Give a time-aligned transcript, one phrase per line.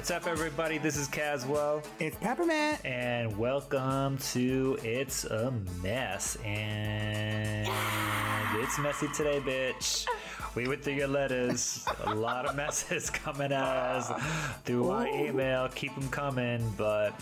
[0.00, 0.78] What's up, everybody?
[0.78, 2.82] This is Cazwell, It's Peppermint.
[2.86, 6.36] and welcome to It's a Mess.
[6.42, 7.68] And
[8.54, 10.06] it's messy today, bitch.
[10.54, 11.86] We went through your letters.
[12.04, 14.10] A lot of messes coming at us
[14.64, 15.68] through our email.
[15.74, 17.12] Keep them coming, but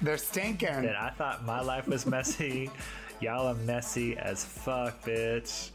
[0.00, 0.82] They're stinking.
[0.82, 2.70] then I thought my life was messy.
[3.20, 5.70] Y'all are messy as fuck, bitch.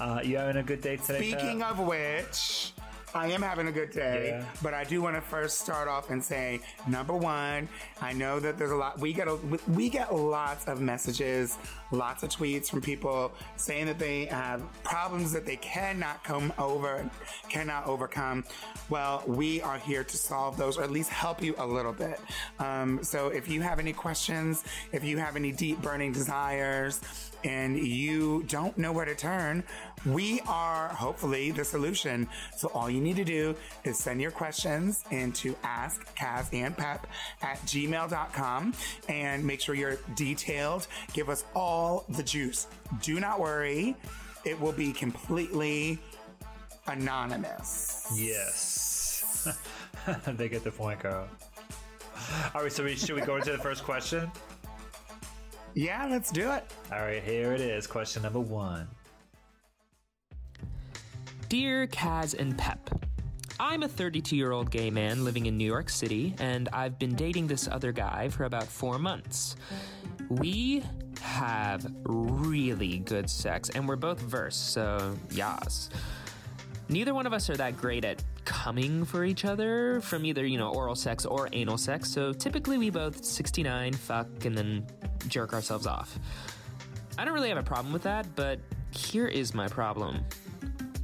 [0.00, 1.32] Uh, you having a good day today?
[1.32, 1.72] Speaking Pat?
[1.72, 2.72] of which,
[3.14, 4.44] I am having a good day, Yeah.
[4.62, 7.68] but I do want to first start off and say number one,
[8.02, 8.98] I know that there's a lot.
[8.98, 9.36] We get a,
[9.68, 11.56] we get lots of messages,
[11.92, 17.08] lots of tweets from people saying that they have problems that they cannot come over,
[17.48, 18.44] cannot overcome.
[18.90, 22.20] Well, we are here to solve those, or at least help you a little bit.
[22.58, 27.00] Um, so if you have any questions, if you have any deep burning desires,
[27.44, 29.64] and you don't know where to turn,
[30.04, 32.28] we are hopefully the solution.
[32.56, 37.06] So all you need to do is send your questions into ask Kaz and Pep
[37.42, 38.74] at gmail.com
[39.08, 40.86] and make sure you're detailed.
[41.12, 42.66] Give us all the juice.
[43.02, 43.96] Do not worry.
[44.44, 45.98] It will be completely
[46.86, 48.06] anonymous.
[48.14, 49.56] Yes.
[50.26, 51.28] they get the point, girl.
[52.54, 54.30] All right, so we, should we go into the first question?
[55.76, 56.64] Yeah, let's do it.
[56.90, 57.86] All right, here it is.
[57.86, 58.88] Question number one.
[61.50, 62.88] Dear Kaz and Pep,
[63.60, 67.14] I'm a 32 year old gay man living in New York City, and I've been
[67.14, 69.56] dating this other guy for about four months.
[70.30, 70.82] We
[71.20, 75.90] have really good sex, and we're both verse, so yas.
[76.88, 80.56] Neither one of us are that great at coming for each other from either, you
[80.56, 84.86] know, oral sex or anal sex, so typically we both 69, fuck, and then
[85.28, 86.18] jerk ourselves off.
[87.18, 88.58] I don't really have a problem with that, but
[88.90, 90.24] here is my problem.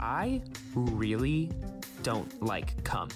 [0.01, 0.41] I
[0.75, 1.51] really
[2.03, 3.09] don't like cum.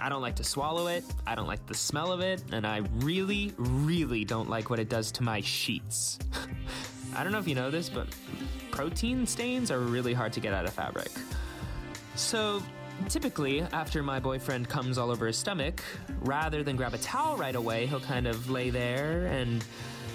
[0.00, 2.82] I don't like to swallow it, I don't like the smell of it, and I
[3.00, 6.18] really, really don't like what it does to my sheets.
[7.14, 8.06] I don't know if you know this, but
[8.70, 11.10] protein stains are really hard to get out of fabric.
[12.14, 12.62] So,
[13.08, 15.82] typically, after my boyfriend comes all over his stomach,
[16.20, 19.64] rather than grab a towel right away, he'll kind of lay there and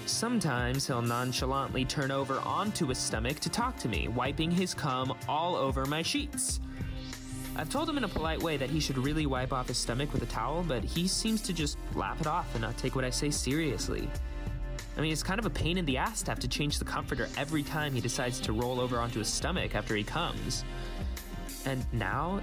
[0.06, 5.14] sometimes he'll nonchalantly turn over onto his stomach to talk to me, wiping his cum
[5.28, 6.60] all over my sheets.
[7.56, 10.12] I've told him in a polite way that he should really wipe off his stomach
[10.12, 13.04] with a towel, but he seems to just laugh it off and not take what
[13.04, 14.08] I say seriously.
[14.96, 16.84] I mean, it's kind of a pain in the ass to have to change the
[16.84, 20.64] comforter every time he decides to roll over onto his stomach after he comes.
[21.64, 22.40] And now,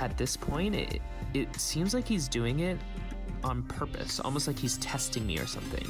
[0.00, 1.02] at this point, it,
[1.34, 2.78] it seems like he's doing it
[3.44, 5.86] on purpose, almost like he's testing me or something.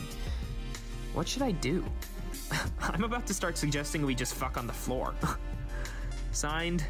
[1.14, 1.84] What should I do?
[2.80, 5.14] I'm about to start suggesting we just fuck on the floor.
[6.32, 6.84] Signed,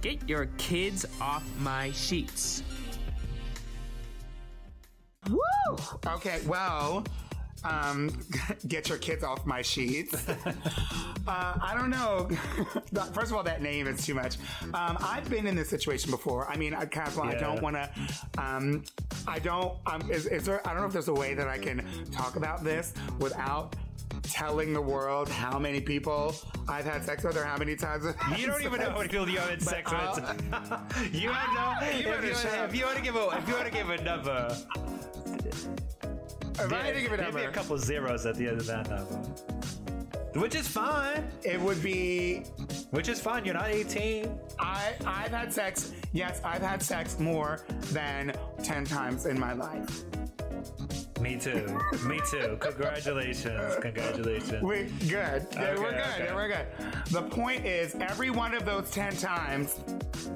[0.00, 2.62] get your kids off my sheets.
[5.28, 5.38] Woo!
[6.06, 7.04] Okay, well,
[7.64, 8.10] um,
[8.68, 10.28] get your kids off my sheets.
[10.28, 10.52] uh,
[11.26, 12.28] I don't know.
[13.12, 14.36] First of all, that name is too much.
[14.74, 16.48] Um, I've been in this situation before.
[16.48, 17.90] I mean, I kind of, I don't want to.
[18.38, 18.84] Um,
[19.26, 19.78] I don't.
[19.86, 20.66] Um, is, is there?
[20.66, 23.76] I don't know if there's a way that I can talk about this without
[24.22, 26.34] telling the world how many people
[26.68, 28.04] I've had sex with or how many times.
[28.36, 31.14] You don't even know how many people you have had sex I'll- with.
[31.14, 31.88] you have no.
[31.98, 34.02] You if, you, if you want to give a, if you want to give a
[34.02, 34.56] number,
[36.64, 38.88] If I had to give a number, a couple zeros at the end of that
[38.90, 39.16] number,
[40.38, 41.26] which is fine.
[41.42, 42.44] it would be
[42.90, 43.44] Which is fine.
[43.44, 44.38] You're not 18.
[44.58, 45.92] I I've had sex.
[46.12, 47.60] Yes, I've had sex more
[47.92, 50.04] than ten times in my life.
[51.20, 51.78] Me too.
[52.06, 52.56] Me too.
[52.60, 53.76] Congratulations.
[53.80, 54.62] Congratulations.
[54.62, 55.46] We good.
[55.52, 56.00] Yeah, we're good.
[56.00, 56.30] okay.
[56.34, 56.66] We're good.
[57.10, 59.80] The point is, every one of those ten times,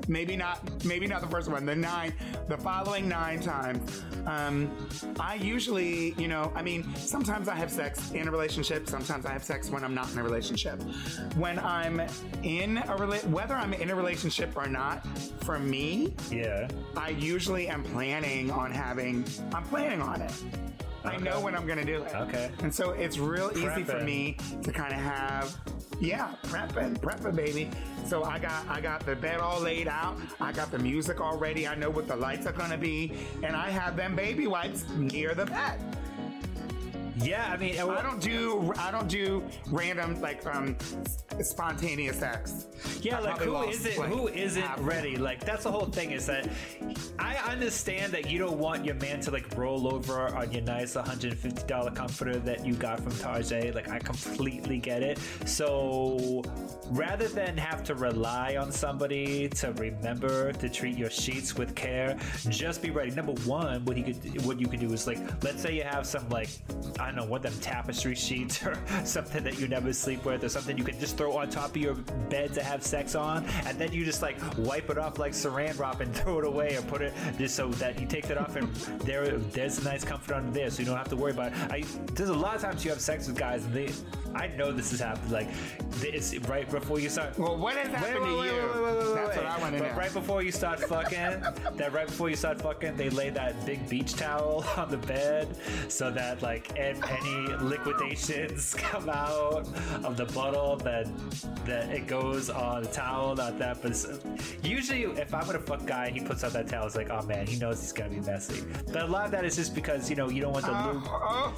[0.09, 2.13] maybe not, maybe not the first one, the nine,
[2.49, 4.05] the following nine times.
[4.27, 4.71] Um,
[5.19, 8.89] I usually, you know, I mean, sometimes I have sex in a relationship.
[8.89, 10.81] Sometimes I have sex when I'm not in a relationship.
[11.37, 12.01] When I'm
[12.43, 15.07] in a rela- whether I'm in a relationship or not,
[15.45, 16.69] for me, Yeah.
[16.97, 19.25] I usually am planning on having.
[19.55, 20.33] I'm planning on it.
[21.05, 22.15] I know when I'm going to do it.
[22.15, 22.51] Okay.
[22.61, 25.57] And so it's real easy for me to kind of have,
[26.01, 27.71] yeah, prepping, prepping, baby.
[28.07, 30.19] So I got I got the bed all laid out.
[30.41, 31.69] I got the music all ready.
[31.69, 33.13] I know what the lights are to be,
[33.43, 35.79] and I have them baby wipes near the bed.
[37.17, 40.77] Yeah, I mean, I don't do I don't do random like um
[41.43, 42.67] spontaneous sex.
[43.01, 45.17] Yeah, I like who lost, isn't like, who isn't ready?
[45.17, 46.49] Like that's the whole thing is that
[47.19, 50.95] I understand that you don't want your man to like roll over on your nice
[50.95, 53.75] $150 comforter that you got from Tarjay.
[53.75, 55.19] Like I completely get it.
[55.47, 56.43] So
[56.91, 62.17] rather than have to rely on somebody to remember to treat your sheets with care,
[62.49, 63.11] just be ready.
[63.13, 66.07] Number one, what he could what you could do is like let's say you have
[66.07, 66.49] some like
[67.05, 70.49] I don't know what them tapestry sheets or something that you never sleep with or
[70.49, 73.79] something you can just throw on top of your bed to have sex on and
[73.79, 76.83] then you just like wipe it off like saran wrap and throw it away or
[76.83, 80.35] put it just so that you take that off and there there's a nice comfort
[80.35, 81.59] under there so you don't have to worry about it.
[81.71, 81.85] I,
[82.15, 83.91] there's a lot of times you have sex with guys and they
[84.35, 85.49] I know this has happened like
[86.03, 89.15] it's right before you start Well, what has happened to you?
[89.15, 89.99] That's what I want to but know.
[89.99, 91.19] right before you start fucking,
[91.77, 95.57] that right before you start fucking, they lay that big beach towel on the bed
[95.89, 99.69] so that like if any liquidations come out
[100.05, 101.07] of the bottle, that
[101.65, 103.81] that it goes on the towel, not that.
[103.83, 103.95] But
[104.63, 106.87] usually, if I'm gonna fuck guy, he puts out that towel.
[106.87, 108.65] It's like, oh man, he knows he's gonna be messy.
[108.93, 110.93] But a lot of that is just because you know you don't want the uh,
[110.93, 111.03] lube.
[111.07, 111.55] Oh,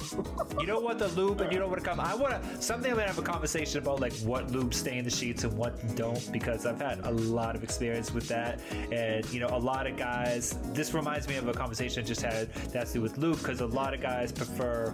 [0.59, 1.99] You don't want the lube and you don't want to come.
[1.99, 5.05] I want to someday I'm gonna have a conversation about like what lube stay in
[5.05, 8.59] the sheets and what don't because I've had a lot of experience with that.
[8.91, 10.57] And you know, a lot of guys.
[10.73, 13.93] This reminds me of a conversation I just had that's with lube because a lot
[13.93, 14.93] of guys prefer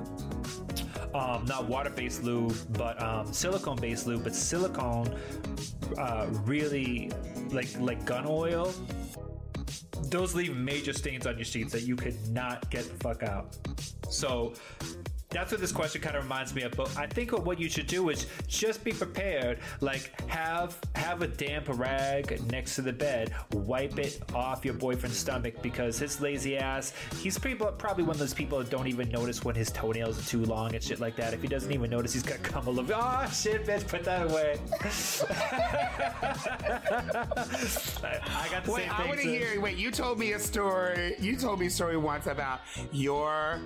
[1.16, 4.24] um, not water-based lube, but um, silicone-based lube.
[4.24, 5.12] But silicone
[5.98, 7.10] uh, really
[7.50, 8.72] like like gun oil.
[10.12, 13.58] Those leave major stains on your sheets that you could not get the fuck out.
[14.10, 14.54] So
[15.34, 16.72] that's what this question kind of reminds me of.
[16.74, 19.60] But I think what you should do is just be prepared.
[19.82, 23.34] Like have have a damp rag next to the bed.
[23.54, 26.94] Wipe it off your boyfriend's stomach because his lazy ass.
[27.20, 30.30] He's people probably one of those people that don't even notice when his toenails are
[30.30, 31.34] too long and shit like that.
[31.34, 32.94] If he doesn't even notice, he's got cum all over.
[32.96, 34.60] Oh shit, bitch, put that away.
[38.04, 39.08] I, I got the Wait, same I thing.
[39.08, 39.62] want to hear.
[39.62, 41.16] Wait, you told me a story.
[41.20, 43.60] You told me a story once about your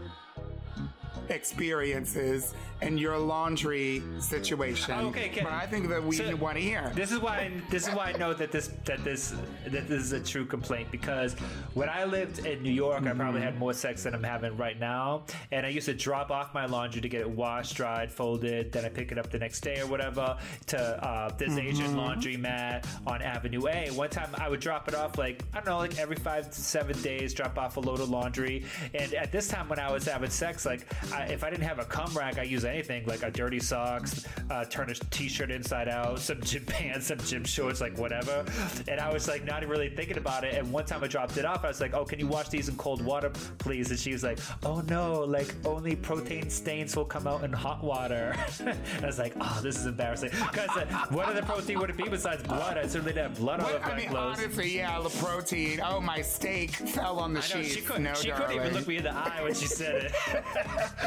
[1.29, 4.93] experiences and your laundry situation.
[5.07, 5.41] Okay, okay.
[5.43, 6.91] But I think that we So, want to hear.
[6.93, 9.33] This is why this is why I know that this that this
[9.65, 11.33] that this is a true complaint because
[11.73, 14.79] when I lived in New York, I probably had more sex than I'm having right
[14.79, 18.71] now, and I used to drop off my laundry to get it washed, dried, folded,
[18.71, 20.37] then I pick it up the next day or whatever
[20.67, 23.89] to uh, this Asian laundry mat on Avenue A.
[23.91, 26.61] One time I would drop it off like I don't know, like every five to
[26.61, 30.05] seven days, drop off a load of laundry, and at this time when I was
[30.05, 30.85] having sex, like
[31.17, 34.25] I, if I didn't have a cum rag, I use anything like a dirty socks,
[34.49, 38.45] uh, turn a t-shirt inside out, some gym pants, some gym shorts, like whatever.
[38.87, 40.53] And I was like not really thinking about it.
[40.53, 42.69] And one time I dropped it off, I was like, "Oh, can you wash these
[42.69, 47.05] in cold water, please?" And she was like, "Oh no, like only protein stains will
[47.05, 50.85] come out in hot water." and I was like, "Oh, this is embarrassing." Because uh,
[51.09, 52.77] what other protein would it be besides blood?
[52.77, 54.37] I certainly didn't have blood all over I my mean, clothes.
[54.39, 55.81] honestly, yeah, the protein.
[55.83, 58.03] Oh, my steak fell on the know she couldn't.
[58.03, 58.47] no, she darling.
[58.47, 60.43] couldn't even look me in the eye when she said it.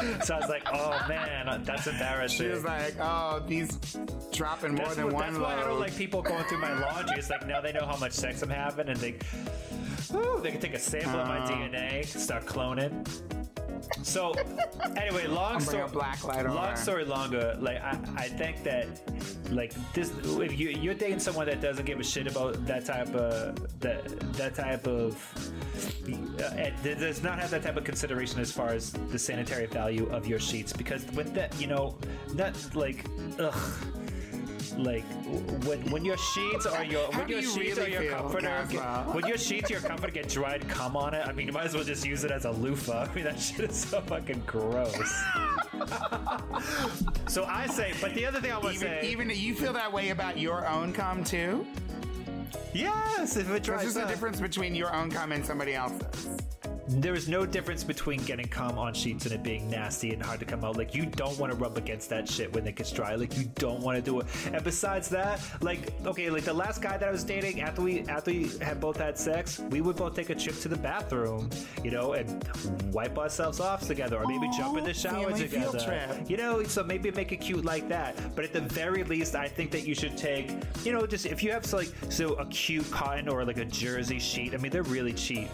[0.23, 3.77] so I was like, "Oh man, that's embarrassing." She was like, "Oh, these
[4.31, 6.73] dropping more That's, than what, one that's why I don't like people going through my
[6.79, 7.17] laundry.
[7.17, 9.15] It's like now they know how much sex I'm having, and they,
[10.09, 11.47] whew, they can take a sample of my Uh.
[11.47, 13.07] DNA, start cloning.
[14.03, 14.33] So,
[14.95, 15.87] anyway, long story.
[15.91, 17.57] black light long story longer.
[17.59, 18.87] Like I, I think that,
[19.51, 23.13] like this, if you you're dating someone that doesn't give a shit about that type
[23.15, 25.15] of that that type of,
[26.39, 30.09] uh, and does not have that type of consideration as far as the sanitary value
[30.09, 31.97] of your sheets, because with that you know,
[32.33, 33.05] not like,
[33.39, 33.55] ugh
[34.77, 35.03] like
[35.65, 38.81] when when your sheets or your when your you sheets really or your comforter get,
[39.13, 41.65] when your sheets or your comforter get dried cum on it, I mean you might
[41.65, 43.07] as well just use it as a loofah.
[43.11, 44.95] I mean that shit is so fucking gross.
[47.27, 49.91] so I say, but the other thing I want to say, even you feel that
[49.91, 51.65] way about your own cum too?
[52.73, 54.09] yes, if it There's dries a up.
[54.09, 56.29] difference between your own cum and somebody else's.
[56.87, 60.39] There is no difference between getting cum on sheets and it being nasty and hard
[60.39, 60.77] to come out.
[60.77, 63.15] Like you don't want to rub against that shit when it gets dry.
[63.15, 64.27] Like you don't want to do it.
[64.51, 68.01] And besides that, like okay, like the last guy that I was dating after we
[68.07, 71.49] after we had both had sex, we would both take a trip to the bathroom,
[71.83, 72.43] you know, and
[72.91, 76.23] wipe ourselves off together, or maybe jump in the shower together.
[76.27, 78.35] You know, so maybe make it cute like that.
[78.35, 80.51] But at the very least, I think that you should take,
[80.83, 84.19] you know, just if you have like so a cute cotton or like a jersey
[84.19, 84.53] sheet.
[84.53, 85.49] I mean, they're really cheap.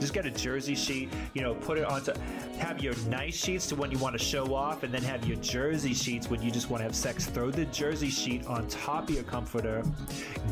[0.00, 1.10] Just get a jersey sheet.
[1.34, 2.12] You know, put it onto.
[2.58, 5.36] Have your nice sheets to when you want to show off, and then have your
[5.38, 7.26] jersey sheets when you just want to have sex.
[7.26, 9.82] Throw the jersey sheet on top of your comforter.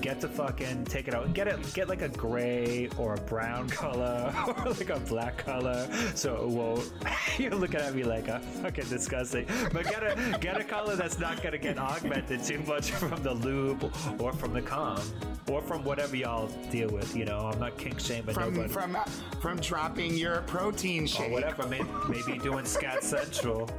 [0.00, 1.74] Get the fucking take it out get it.
[1.74, 5.88] Get like a gray or a brown color or like a black color.
[6.14, 6.90] So it won't.
[7.38, 9.46] You're looking at me like I'm fucking disgusting.
[9.72, 13.34] But get a get a color that's not gonna get augmented too much from the
[13.34, 15.00] lube or from the cum
[15.50, 17.14] or from whatever y'all deal with.
[17.14, 18.72] You know, I'm not kink shaming From nobody.
[18.72, 18.96] from
[19.40, 21.28] from dropping your protein shake.
[21.28, 21.66] or whatever.
[21.66, 23.70] Maybe, maybe doing scat central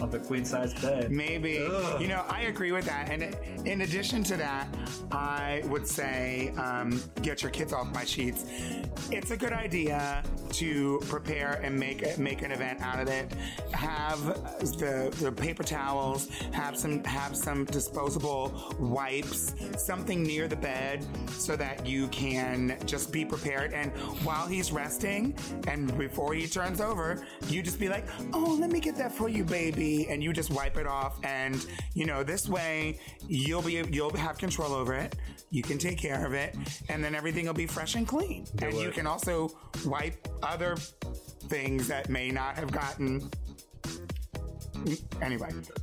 [0.00, 1.10] on the queen size bed.
[1.10, 1.68] Maybe.
[2.00, 3.10] You know, I agree with that.
[3.10, 3.36] And
[3.66, 4.68] in addition to that,
[5.12, 8.44] I would say um, get your kids off my sheets.
[9.10, 13.32] It's a good idea to prepare and make make an event out of it.
[13.72, 14.24] Have
[14.78, 16.28] the, the paper towels.
[16.52, 19.54] Have some have some disposable wipes.
[19.76, 23.72] Something near the bed so that you can just be prepared.
[23.72, 23.92] And
[24.24, 28.80] while he's resting and before he turns over, you just be like, "Oh, let me
[28.80, 31.18] get that for you, baby," and you just wipe it off.
[31.24, 31.64] And
[31.94, 35.16] you know, this way you'll be you'll have control over it.
[35.50, 36.56] You can take care of it,
[36.88, 38.46] and then everything will be fresh and clean.
[38.62, 39.50] and you can also
[39.84, 40.76] wipe other
[41.48, 43.30] things that may not have gotten.
[45.22, 45.48] Anyway.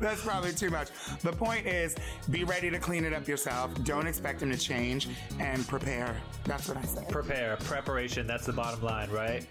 [0.00, 0.88] That's probably too much.
[1.22, 1.94] The point is,
[2.30, 3.72] be ready to clean it up yourself.
[3.84, 6.16] Don't expect him to change and prepare.
[6.44, 7.04] That's what I say.
[7.08, 8.26] Prepare, preparation.
[8.26, 9.46] That's the bottom line, right?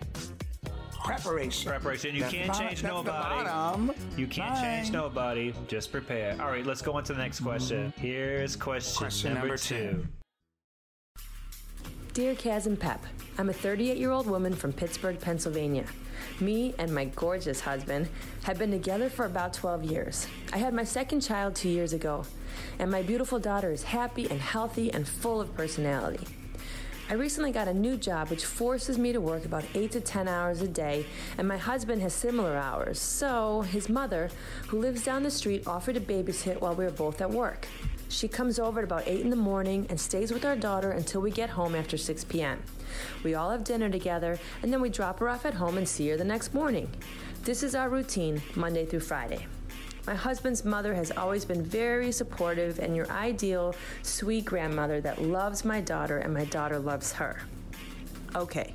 [1.04, 1.70] Preparation.
[1.70, 2.16] Preparation.
[2.16, 3.44] You That's can't bottom- change that's the nobody.
[3.46, 5.54] bottom You can't change nobody.
[5.68, 6.36] Just prepare.
[6.42, 7.90] All right, let's go on to the next question.
[7.92, 8.02] Mm-hmm.
[8.02, 10.06] Here's question, Question number, number two.
[12.14, 13.04] Dear Kaz and Pep,
[13.38, 15.86] I'm a 38 year old woman from Pittsburgh, Pennsylvania.
[16.42, 18.10] Me and my gorgeous husband
[18.44, 20.28] have been together for about 12 years.
[20.52, 22.26] I had my second child two years ago,
[22.78, 26.28] and my beautiful daughter is happy and healthy and full of personality.
[27.10, 30.28] I recently got a new job which forces me to work about 8 to 10
[30.28, 31.06] hours a day,
[31.38, 33.00] and my husband has similar hours.
[33.00, 34.30] So, his mother,
[34.68, 37.68] who lives down the street, offered to babysit while we were both at work.
[38.16, 41.20] She comes over at about 8 in the morning and stays with our daughter until
[41.20, 42.64] we get home after 6 p.m.
[43.26, 46.08] We all have dinner together, and then we drop her off at home and see
[46.08, 46.90] her the next morning.
[47.44, 49.48] This is our routine, Monday through Friday.
[50.08, 55.66] My husband's mother has always been very supportive and your ideal, sweet grandmother that loves
[55.66, 57.42] my daughter and my daughter loves her.
[58.34, 58.74] Okay,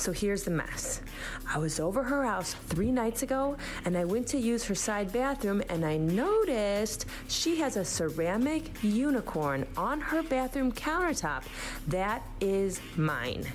[0.00, 1.02] so here's the mess.
[1.46, 5.12] I was over her house three nights ago and I went to use her side
[5.12, 11.44] bathroom and I noticed she has a ceramic unicorn on her bathroom countertop.
[11.88, 13.46] That is mine.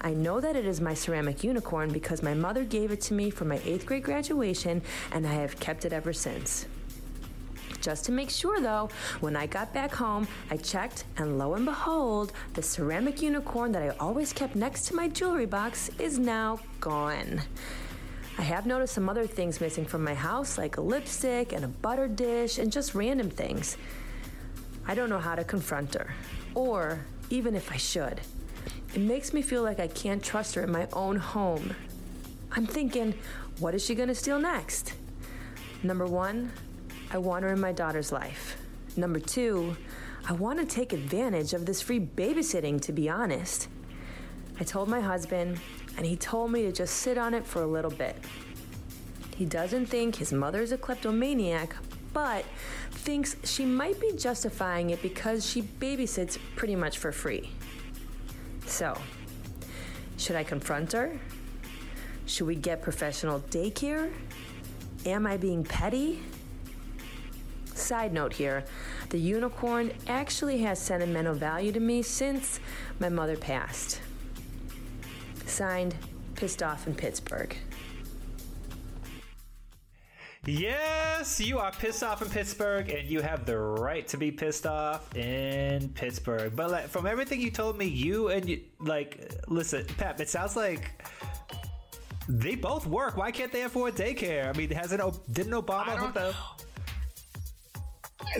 [0.00, 3.30] I know that it is my ceramic unicorn because my mother gave it to me
[3.30, 6.66] for my eighth grade graduation and I have kept it ever since.
[7.80, 8.88] Just to make sure though,
[9.20, 13.82] when I got back home, I checked and lo and behold, the ceramic unicorn that
[13.82, 17.42] I always kept next to my jewelry box is now gone.
[18.36, 21.68] I have noticed some other things missing from my house, like a lipstick and a
[21.68, 23.76] butter dish and just random things.
[24.86, 26.14] I don't know how to confront her,
[26.54, 28.20] or even if I should.
[28.94, 31.74] It makes me feel like I can't trust her in my own home.
[32.52, 33.14] I'm thinking,
[33.58, 34.94] what is she gonna steal next?
[35.82, 36.52] Number one,
[37.10, 38.58] I want her in my daughter's life.
[38.96, 39.76] Number two,
[40.28, 43.68] I want to take advantage of this free babysitting, to be honest.
[44.60, 45.58] I told my husband,
[45.96, 48.16] and he told me to just sit on it for a little bit.
[49.36, 51.76] He doesn't think his mother is a kleptomaniac,
[52.12, 52.44] but
[52.90, 57.50] thinks she might be justifying it because she babysits pretty much for free.
[58.66, 59.00] So,
[60.18, 61.18] should I confront her?
[62.26, 64.12] Should we get professional daycare?
[65.06, 66.20] Am I being petty?
[67.78, 68.64] Side note here
[69.10, 72.60] the unicorn actually has sentimental value to me since
[72.98, 74.00] my mother passed.
[75.46, 75.94] Signed,
[76.34, 77.56] Pissed Off in Pittsburgh.
[80.46, 84.66] Yes, you are pissed off in Pittsburgh, and you have the right to be pissed
[84.66, 86.54] off in Pittsburgh.
[86.56, 90.56] But like, from everything you told me, you and you, like, listen, Pep, it sounds
[90.56, 91.02] like
[92.28, 93.16] they both work.
[93.16, 94.48] Why can't they afford daycare?
[94.48, 96.34] I mean, hasn't didn't Obama hook the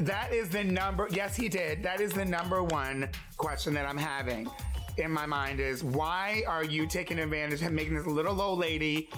[0.01, 1.09] That is the number.
[1.11, 1.83] Yes, he did.
[1.83, 4.49] That is the number one question that I'm having.
[4.99, 9.09] in my mind is why are you taking advantage of making this little old lady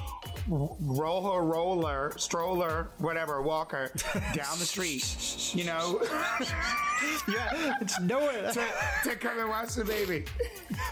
[0.50, 3.92] roll her roller, stroller, whatever, walker
[4.35, 5.54] down the street?
[5.54, 6.02] You know,
[7.28, 8.50] yeah, it's nowhere.
[8.52, 8.64] to,
[9.04, 10.25] to come and watch the baby.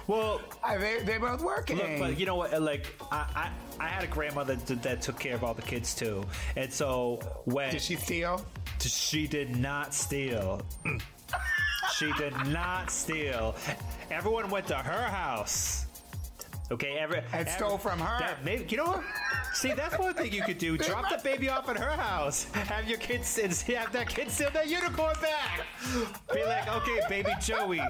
[0.07, 1.77] Well, I, they, they both working.
[1.79, 2.61] Look, but you know what?
[2.62, 3.50] Like, I,
[3.81, 6.25] I, I had a grandmother that, that took care of all the kids too,
[6.57, 8.45] and so when Did she steal?
[8.81, 10.62] she did not steal,
[11.97, 13.57] she did not steal.
[14.11, 15.87] Everyone went to her house.
[16.71, 18.19] Okay, every And stole from her.
[18.19, 19.05] That, maybe you know what?
[19.55, 20.77] See, that's one thing you could do.
[20.79, 22.45] Drop the baby off at her house.
[22.53, 25.67] Have your kids and have that kid steal their unicorn back.
[26.33, 27.81] Be like, okay, baby Joey,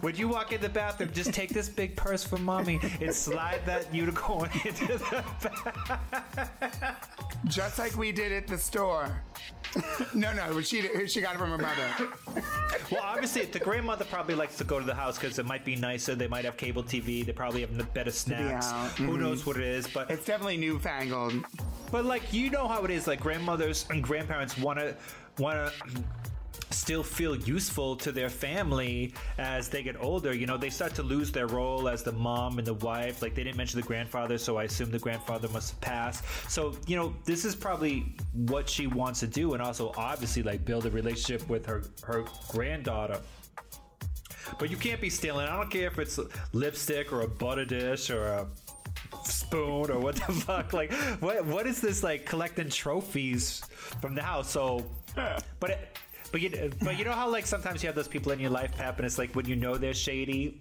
[0.00, 3.60] when you walk in the bathroom, just take this big purse from mommy and slide
[3.66, 7.10] that unicorn into the back.
[7.46, 9.22] Just like we did at the store.
[10.14, 12.42] no, no, she she got it from her mother.
[12.90, 15.74] Well, obviously, the grandmother probably likes to go to the house because it might be
[15.74, 16.14] nicer.
[16.14, 17.26] They might have cable TV.
[17.26, 18.66] They probably have better snacks.
[18.66, 18.90] out.
[18.92, 19.20] Who mm-hmm.
[19.22, 19.86] knows what it is?
[19.86, 21.34] But It's definitely newfangled.
[21.90, 24.96] But like you know how it is, like grandmothers and grandparents want to
[25.38, 26.02] want to
[26.74, 30.34] still feel useful to their family as they get older.
[30.34, 33.22] You know, they start to lose their role as the mom and the wife.
[33.22, 36.24] Like they didn't mention the grandfather, so I assume the grandfather must have passed.
[36.50, 40.64] So you know, this is probably what she wants to do, and also obviously like
[40.64, 43.20] build a relationship with her her granddaughter.
[44.58, 45.46] But you can't be stealing.
[45.48, 46.18] I don't care if it's
[46.52, 48.46] lipstick or a butter dish or a
[49.24, 50.72] spoon or what the fuck.
[50.72, 53.60] Like, what what is this like collecting trophies
[54.00, 54.50] from the house?
[54.50, 54.84] So,
[55.60, 55.98] but it,
[56.32, 58.76] but you but you know how like sometimes you have those people in your life,
[58.76, 60.58] Pep, and it's like when you know they're shady.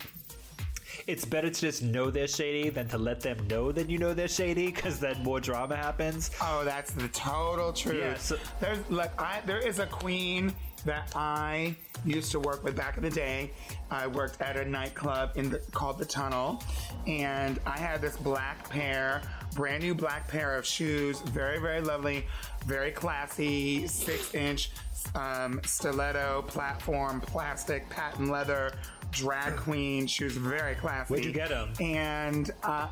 [1.08, 4.14] It's better to just know they're shady than to let them know that you know
[4.14, 6.30] they're shady, because then more drama happens.
[6.42, 7.98] Oh, that's the total truth.
[8.00, 10.54] Yeah, so- There's like I there is a queen
[10.86, 11.76] that I
[12.06, 13.52] used to work with back in the day.
[13.90, 16.62] I worked at a nightclub in the, called the Tunnel,
[17.08, 19.22] and I had this black pair,
[19.56, 22.26] brand new black pair of shoes, very very lovely,
[22.66, 24.72] very classy, six inch
[25.16, 28.74] um, stiletto platform, plastic patent leather.
[29.12, 31.14] Drag queen shoes, very classy.
[31.14, 31.72] Where'd you get 'em?
[31.80, 32.92] And uh,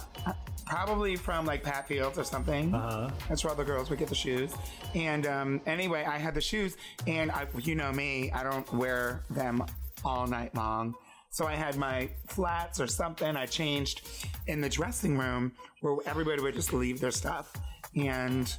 [0.71, 2.73] probably from like Pat Fields or something.
[2.73, 3.09] Uh-huh.
[3.27, 4.53] That's where all the girls would get the shoes.
[4.95, 9.21] And um, anyway, I had the shoes, and I, you know me, I don't wear
[9.29, 9.65] them
[10.05, 10.95] all night long.
[11.29, 13.35] So I had my flats or something.
[13.35, 14.07] I changed
[14.47, 17.53] in the dressing room where everybody would just leave their stuff.
[17.97, 18.53] And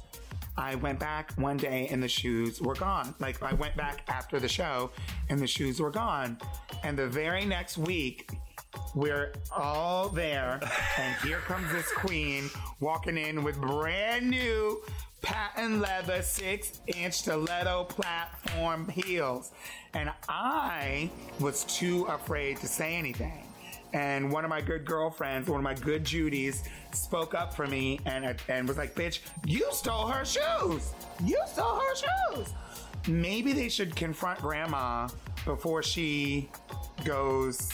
[0.55, 3.15] I went back one day and the shoes were gone.
[3.19, 4.91] Like I went back after the show
[5.29, 6.37] and the shoes were gone.
[6.83, 8.29] And the very next week,
[8.95, 10.59] we're all there,
[10.97, 14.81] and here comes this queen walking in with brand new
[15.23, 19.51] patent leather six inch stiletto platform heels.
[19.93, 23.47] And I was too afraid to say anything.
[23.93, 27.99] And one of my good girlfriends, one of my good Judies, spoke up for me
[28.05, 30.93] and, and was like, bitch, you stole her shoes.
[31.23, 32.53] You stole her shoes.
[33.07, 35.09] Maybe they should confront grandma
[35.45, 36.49] before she
[37.05, 37.71] goes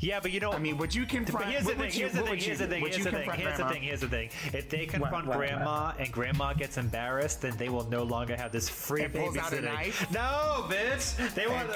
[0.00, 1.46] Yeah, but you know, I mean, would you confront?
[1.46, 1.90] But here's the thing.
[1.90, 2.38] Here's the thing.
[2.38, 2.80] Here's the thing.
[2.82, 3.30] Here's the thing.
[3.30, 3.82] Here's the thing.
[3.82, 4.30] Here's the thing.
[4.52, 5.48] If they confront what, what?
[5.48, 9.36] grandma and grandma gets embarrassed, then they will no longer have this free And pulls
[9.36, 10.12] out a babysitting.
[10.12, 11.34] No, bitch.
[11.34, 11.70] They won't.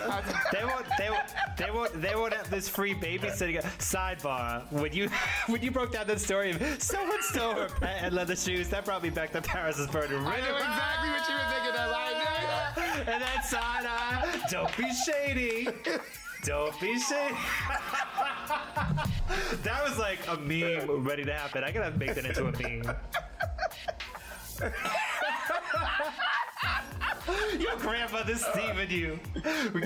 [0.52, 0.86] They won't.
[0.98, 1.56] They won't.
[1.58, 2.02] They won't.
[2.02, 3.62] They won't have this free babysitting.
[3.78, 5.08] Sidebar: When you
[5.46, 8.84] when you broke down the story of someone stole her pet and leather shoes, that
[8.84, 10.18] brought me back to Paris Is Burning.
[10.18, 11.92] I know exactly what you were thinking of.
[11.94, 13.12] I know.
[13.12, 14.31] And then side eye.
[14.50, 15.68] Don't be shady.
[16.44, 17.34] Don't be shady.
[19.62, 21.64] that was like a meme ready to happen.
[21.64, 22.96] I gotta make that into a meme.
[27.58, 29.18] Your grandmother's thieving you.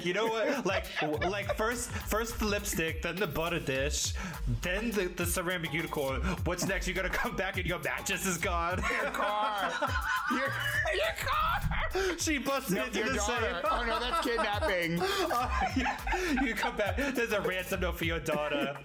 [0.03, 0.65] You know what?
[0.65, 0.87] Like,
[1.29, 4.15] like first, first the lipstick, then the butter dish,
[4.63, 6.23] then the, the ceramic unicorn.
[6.45, 6.87] What's next?
[6.87, 8.83] You're gonna come back and your mattress is gone.
[9.03, 9.73] Your car.
[10.31, 10.53] Your,
[10.95, 12.17] your car.
[12.19, 13.61] she busted into your the daughter.
[13.63, 13.65] safe.
[13.71, 15.01] Oh no, that's kidnapping.
[15.29, 16.97] Oh, you come back.
[16.97, 18.77] There's a ransom note for your daughter.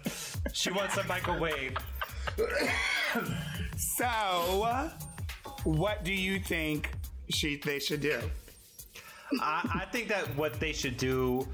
[0.54, 1.76] She wants a microwave.
[3.78, 4.92] So,
[5.64, 6.92] what do you think
[7.32, 8.20] she they should do?
[9.41, 11.48] I, I think that what they should do.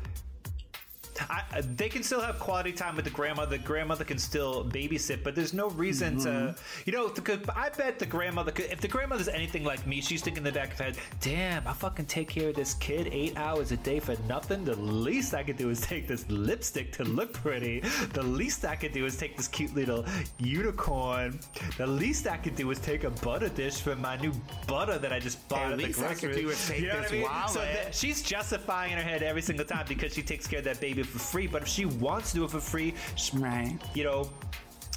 [1.30, 3.58] I, uh, they can still have quality time with the grandmother.
[3.58, 6.82] The grandmother can still babysit, but there's no reason to, mm-hmm.
[6.86, 10.21] you know, because I bet the grandmother, could- if the grandmother's anything like me, she's
[10.21, 13.10] thinking in the back of her head, damn, I fucking take care of this kid
[13.12, 14.63] eight hours a day for nothing.
[14.65, 17.80] The least I could do is take this lipstick to look pretty.
[18.13, 20.06] The least I could do is take this cute little
[20.39, 21.39] unicorn.
[21.77, 24.32] The least I could do is take a butter dish for my new
[24.67, 25.95] butter that I just bought At the I could
[26.32, 26.41] grocery.
[26.41, 27.23] do is take You know this I mean?
[27.23, 27.73] So wallet.
[27.73, 30.80] that- she's justifying in her head every single time because she takes care of that
[30.80, 31.48] baby it for free.
[31.48, 32.93] But if she wants to do it for free,
[33.34, 33.78] Right.
[33.93, 34.30] you know,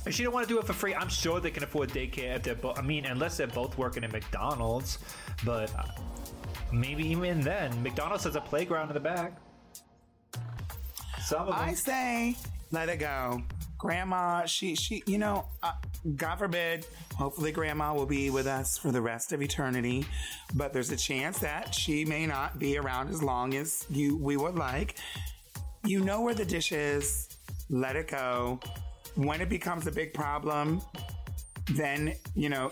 [0.06, 2.36] if she don't want to do it for free, I'm sure they can afford daycare
[2.36, 2.78] if they're both.
[2.78, 4.98] I mean, unless they're both working at McDonald's,
[5.44, 5.84] but uh,
[6.72, 9.36] maybe even then, McDonald's has a playground in the back.
[11.22, 11.54] Some of them.
[11.56, 12.36] I say,
[12.70, 13.42] let it go.
[13.78, 15.72] Grandma, she, she, you know, uh,
[16.16, 20.04] God forbid, hopefully grandma will be with us for the rest of eternity,
[20.54, 24.36] but there's a chance that she may not be around as long as you, we
[24.36, 24.96] would like.
[25.84, 27.28] You know where the dish is,
[27.68, 28.60] let it go.
[29.14, 30.80] When it becomes a big problem,
[31.72, 32.70] then, you know,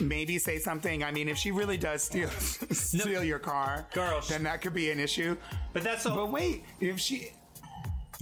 [0.00, 1.02] maybe say something.
[1.02, 2.28] I mean, if she really does steal,
[2.70, 5.36] steal your car, Girl, then that could be an issue.
[5.72, 6.14] but that's so.
[6.14, 7.30] But wait, if she,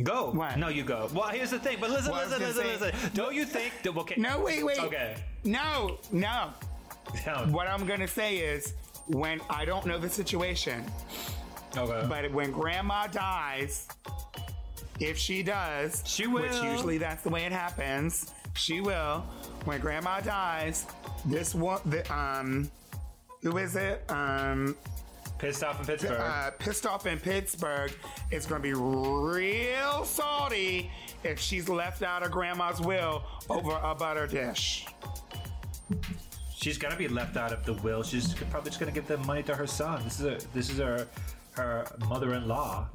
[0.02, 0.30] Go.
[0.32, 0.58] What?
[0.58, 1.08] No, you go.
[1.14, 1.78] Well, here's the thing.
[1.80, 3.10] But listen, Well, listen, listen, say- listen.
[3.14, 3.96] Don't you think that?
[3.96, 4.20] Okay.
[4.20, 4.78] No, wait, wait.
[4.78, 5.16] Okay.
[5.42, 6.50] No, no.
[7.26, 7.46] No.
[7.48, 8.74] What I'm gonna say is
[9.06, 10.84] when I don't know the situation,
[11.76, 12.06] Okay.
[12.08, 13.86] but when grandma dies,
[15.00, 16.42] if she does, She will.
[16.42, 18.32] Which usually that's the way it happens.
[18.54, 19.20] She will.
[19.64, 20.86] When grandma dies,
[21.26, 22.70] this one, the um,
[23.42, 24.02] who is it?
[24.10, 24.76] Um,
[25.38, 26.18] Pissed off in Pittsburgh.
[26.18, 27.92] uh, pissed off in Pittsburgh
[28.30, 30.90] is going to be real salty
[31.24, 34.86] if she's left out of grandma's will over a butter dish.
[36.54, 38.02] She's gonna be left out of the will.
[38.02, 40.02] She's probably just gonna give the money to her son.
[40.04, 41.06] This is a, this is her
[41.56, 42.88] her mother-in-law.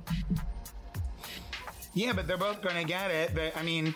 [1.93, 3.35] Yeah, but they're both going to get it.
[3.35, 3.93] They, I mean,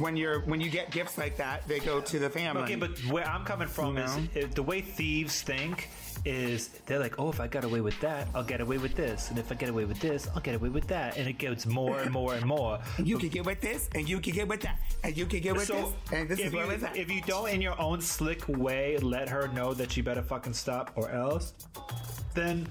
[0.00, 2.62] when you're when you get gifts like that, they go to the family.
[2.62, 4.42] Okay, but where I'm coming from You is know?
[4.42, 5.90] uh, the way thieves think
[6.24, 9.28] is they're like, oh, if I got away with that, I'll get away with this,
[9.28, 11.66] and if I get away with this, I'll get away with that, and it gets
[11.66, 12.78] more and more and more.
[12.98, 15.54] you can get with this, and you can get with that, and you can get
[15.54, 18.48] with So this, and this is where it's if you don't, in your own slick
[18.48, 21.52] way, let her know that you better fucking stop, or else,
[22.34, 22.66] then.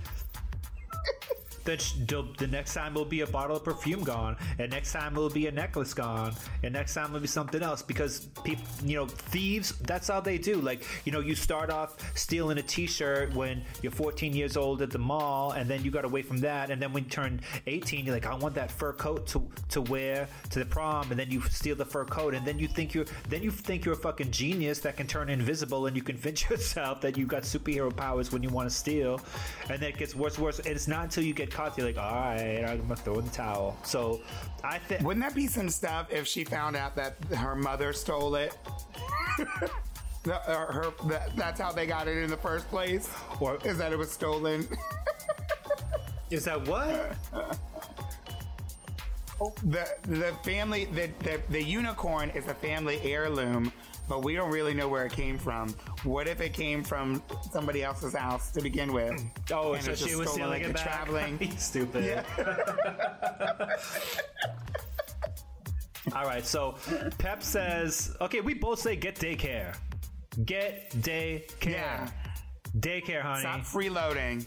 [1.05, 4.91] Then sh- the the next time will be a bottle of perfume gone, and next
[4.91, 7.82] time will be a necklace gone, and next time will be something else.
[7.82, 9.78] Because people, you know, thieves.
[9.80, 10.56] That's how they do.
[10.56, 14.91] Like, you know, you start off stealing a T-shirt when you're 14 years old at
[14.91, 18.06] the mall, and then you got away from that, and then when you turn 18,
[18.06, 21.32] you're like, I want that fur coat to to wear to the prom, and then
[21.32, 23.97] you steal the fur coat, and then you think you're then you think you're a
[23.97, 28.32] fucking genius that can turn invisible, and you convince yourself that you've got superhero powers
[28.32, 29.21] when you want to steal,
[29.69, 30.60] and then it gets worse worse.
[30.60, 33.25] And it's not until you get caught you're like, all right, I'm gonna throw in
[33.25, 33.77] the towel.
[33.83, 34.21] So
[34.63, 38.35] I think Wouldn't that be some stuff if she found out that her mother stole
[38.35, 38.57] it?
[40.23, 43.09] The- her, that, that's how they got it in the first place,
[43.41, 44.65] Or- is that it was stolen?
[46.31, 47.17] is that what?
[49.65, 53.73] the the family the, the the unicorn is a family heirloom,
[54.07, 55.69] but we don't really know where it came from.
[56.03, 59.23] What if it came from somebody else's house to begin with?
[59.51, 60.83] Oh, And so it's she just was stealing like it back.
[60.83, 61.51] traveling.
[61.57, 62.05] Stupid.
[62.05, 62.23] Yeah.
[66.15, 66.75] All right, so
[67.17, 69.73] Pep says, okay, we both say get daycare.
[70.45, 71.69] Get daycare.
[71.69, 72.09] Yeah.
[72.79, 73.39] Daycare, honey.
[73.41, 74.45] Stop freeloading.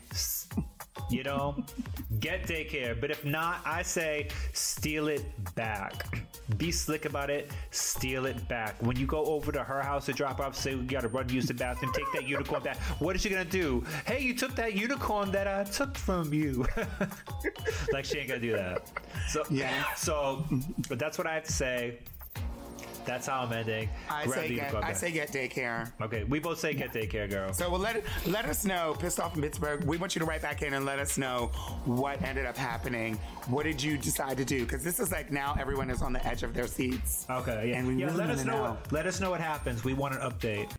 [1.11, 1.65] You know,
[2.21, 3.01] get daycare.
[3.01, 6.05] But if not, I say steal it back.
[6.57, 7.51] Be slick about it.
[7.71, 8.81] Steal it back.
[8.81, 11.47] When you go over to her house to drop off, say you gotta run use
[11.47, 12.79] the bathroom, take that unicorn back.
[13.01, 13.85] What is she gonna do?
[14.07, 16.65] Hey, you took that unicorn that I took from you.
[17.93, 18.91] like she ain't gonna do that.
[19.29, 19.93] So Yeah.
[19.95, 20.45] So,
[20.89, 21.99] but that's what I have to say.
[23.07, 23.89] That's how I'm ending.
[24.11, 25.91] I Grab say get, I say get daycare.
[26.03, 27.53] Okay, we both say get daycare, girl.
[27.53, 28.97] So well, let let us know.
[28.99, 29.85] Pissed off in Pittsburgh.
[29.85, 31.51] We want you to write back in and let us know
[31.85, 33.17] what ended up happening.
[33.47, 34.65] What did you decide to do?
[34.65, 37.27] Because this is like now everyone is on the edge of their seats.
[37.31, 37.79] Okay, yeah.
[37.79, 38.53] And we yeah, really let us know.
[38.53, 38.71] know.
[38.71, 39.85] What, let us know what happens.
[39.85, 40.73] We want an update.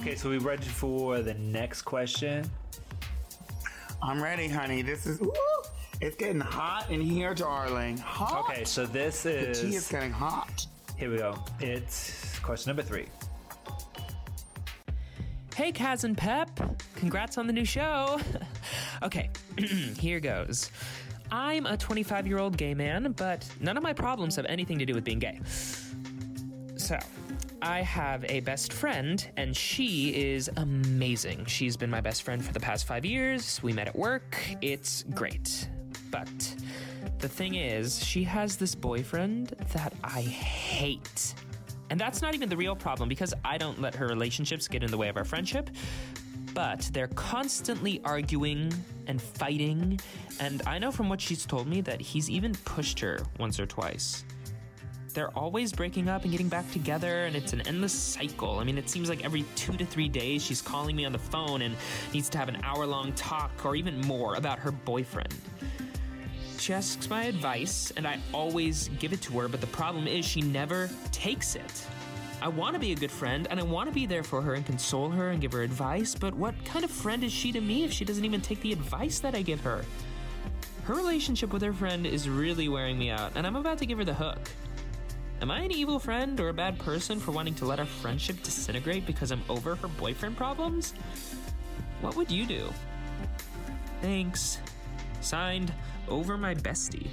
[0.00, 2.50] Okay, so we ready for the next question.
[4.02, 4.80] I'm ready, honey.
[4.80, 5.30] This is woo,
[6.00, 7.98] it's getting hot in here, darling.
[7.98, 8.48] Hot.
[8.48, 10.66] Okay, so this is The is tea is getting hot.
[10.96, 11.38] here we go.
[11.60, 13.08] It's question number three.
[15.54, 16.48] Hey, Kaz and Pep.
[16.96, 18.18] Congrats on the new show.
[19.02, 19.28] okay,
[19.98, 20.70] here goes.
[21.30, 24.86] I'm a 25 year old gay man, but none of my problems have anything to
[24.86, 25.40] do with being gay.
[26.76, 26.98] So,
[27.62, 31.44] I have a best friend, and she is amazing.
[31.44, 33.62] She's been my best friend for the past five years.
[33.62, 34.38] We met at work.
[34.62, 35.68] It's great.
[36.10, 36.56] But
[37.18, 41.34] the thing is, she has this boyfriend that I hate.
[41.90, 44.90] And that's not even the real problem because I don't let her relationships get in
[44.90, 45.68] the way of our friendship.
[46.54, 48.72] But they're constantly arguing
[49.06, 50.00] and fighting.
[50.40, 53.66] And I know from what she's told me that he's even pushed her once or
[53.66, 54.24] twice.
[55.12, 58.58] They're always breaking up and getting back together, and it's an endless cycle.
[58.58, 61.18] I mean, it seems like every two to three days she's calling me on the
[61.18, 61.76] phone and
[62.12, 65.34] needs to have an hour long talk or even more about her boyfriend.
[66.58, 70.24] She asks my advice, and I always give it to her, but the problem is
[70.24, 71.86] she never takes it.
[72.42, 74.54] I want to be a good friend, and I want to be there for her
[74.54, 77.60] and console her and give her advice, but what kind of friend is she to
[77.60, 79.84] me if she doesn't even take the advice that I give her?
[80.84, 83.98] Her relationship with her friend is really wearing me out, and I'm about to give
[83.98, 84.50] her the hook.
[85.40, 88.42] Am I an evil friend or a bad person for wanting to let our friendship
[88.42, 90.92] disintegrate because I'm over her boyfriend problems?
[92.02, 92.68] What would you do?
[94.02, 94.58] Thanks.
[95.22, 95.72] Signed,
[96.08, 97.08] Over My Bestie.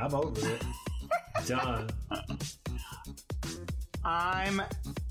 [0.00, 0.62] I'm over it.
[1.48, 1.90] Done.
[4.04, 4.62] I'm,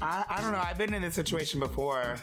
[0.02, 0.62] I, I don't know.
[0.64, 2.16] I've been in this situation before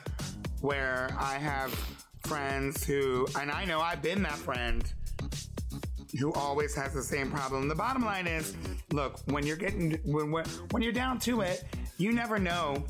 [0.62, 1.74] where I have
[2.20, 4.82] friends who, and I know I've been that friend
[6.16, 7.68] who always has the same problem.
[7.68, 8.56] The bottom line is,
[8.92, 10.32] look, when you're getting, when,
[10.70, 11.64] when you're down to it,
[11.98, 12.84] you never know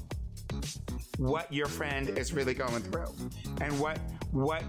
[1.19, 3.13] what your friend is really going through
[3.61, 3.99] and what,
[4.33, 4.63] what,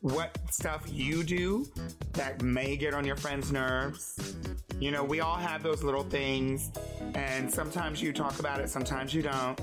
[0.00, 1.66] what stuff you do
[2.12, 4.36] that may get on your friend's nerves.
[4.78, 6.70] You know, we all have those little things,
[7.14, 9.60] and sometimes you talk about it, sometimes you don't.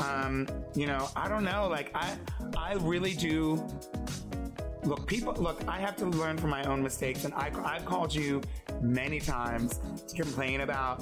[0.00, 1.68] Um, you know, I don't know.
[1.68, 2.16] Like, I,
[2.56, 3.64] I really do.
[4.84, 8.12] Look, people, look, I have to learn from my own mistakes, and I, I've called
[8.12, 8.40] you
[8.80, 11.00] many times to complain about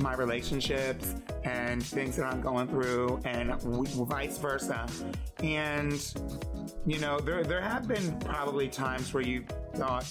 [0.00, 1.14] my relationships
[1.44, 4.86] and things that I'm going through, and vice versa.
[5.42, 6.14] And
[6.84, 10.04] you know, there there have been probably times where you thought,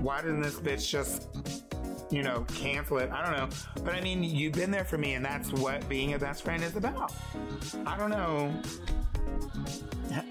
[0.00, 1.28] why didn't this bitch just
[2.12, 3.10] you know, cancel it.
[3.10, 3.48] I don't know.
[3.84, 6.62] But I mean, you've been there for me, and that's what being a best friend
[6.62, 7.12] is about.
[7.86, 8.52] I don't know.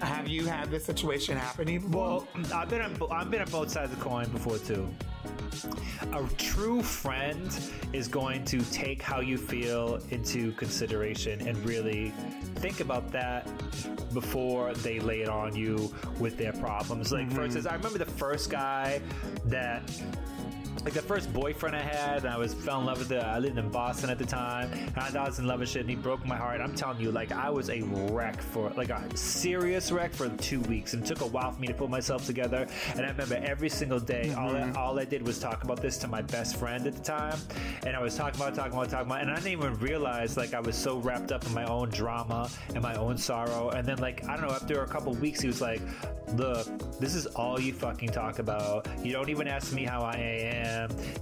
[0.00, 1.90] Have you had this situation happen even?
[1.90, 4.88] Well, I've been on I've been on both sides of the coin before too.
[6.12, 7.50] A true friend
[7.92, 12.12] is going to take how you feel into consideration and really
[12.56, 13.48] think about that
[14.12, 17.12] before they lay it on you with their problems.
[17.12, 17.44] Like, for mm-hmm.
[17.44, 19.00] instance, I remember the first guy
[19.46, 19.82] that
[20.84, 23.22] like the first boyfriend I had, and I was fell in love with it.
[23.22, 25.68] I lived in Boston at the time, and I thought I was in love with
[25.68, 26.60] shit, and he broke my heart.
[26.60, 30.60] I'm telling you, like I was a wreck for like a serious wreck for two
[30.62, 32.66] weeks, and it took a while for me to put myself together.
[32.96, 34.76] And I remember every single day, all I, mm-hmm.
[34.76, 37.38] all I did was talk about this to my best friend at the time,
[37.86, 40.52] and I was talking about, talking about, talking about, and I didn't even realize like
[40.52, 43.70] I was so wrapped up in my own drama and my own sorrow.
[43.70, 45.80] And then like I don't know, after a couple weeks, he was like,
[46.34, 46.66] "Look,
[46.98, 48.88] this is all you fucking talk about.
[49.04, 50.71] You don't even ask me how I am."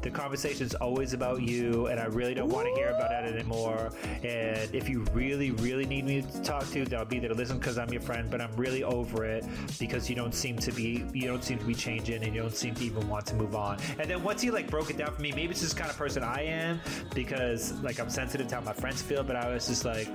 [0.03, 3.35] The conversation is always about you, and I really don't want to hear about it
[3.35, 3.91] anymore.
[4.23, 7.35] And if you really, really need me to talk to, then I'll be there to
[7.35, 8.31] listen because I'm your friend.
[8.31, 9.45] But I'm really over it
[9.79, 12.57] because you don't seem to be, you don't seem to be changing, and you don't
[12.57, 13.79] seem to even want to move on.
[13.99, 15.97] And then once he like broke it down for me, maybe it's just kind of
[15.97, 16.81] person I am
[17.15, 19.23] because like I'm sensitive to how my friends feel.
[19.23, 20.09] But I was just like.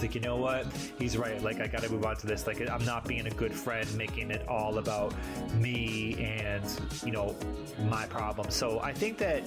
[0.00, 0.66] Like you know what?
[0.98, 1.42] He's right.
[1.42, 2.46] Like I got to move on to this.
[2.46, 5.14] Like I'm not being a good friend, making it all about
[5.54, 6.62] me and
[7.04, 7.34] you know
[7.88, 8.54] my problems.
[8.54, 9.42] So I think that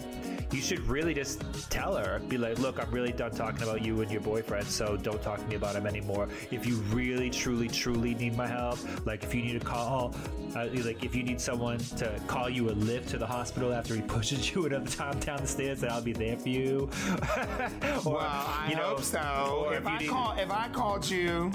[0.51, 4.01] you should really just tell her, be like, look, I'm really done talking about you
[4.01, 4.67] and your boyfriend.
[4.67, 6.27] So don't talk to me about him anymore.
[6.51, 10.15] If you really, truly, truly need my help, like if you need a call,
[10.55, 13.95] uh, like if you need someone to call you a lift to the hospital after
[13.95, 16.89] he pushes you another time down the stairs, then I'll be there for you.
[18.05, 19.71] or, Well, I you know, hope so.
[19.73, 21.51] If I need- call, if I called you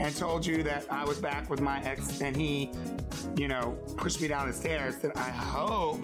[0.00, 2.70] and told you that I was back with my ex and he,
[3.36, 6.00] you know, pushed me down the stairs, then I hope